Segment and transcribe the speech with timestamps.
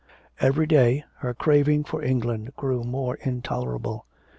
[0.39, 4.07] Every day her craving for England grew more intolerable.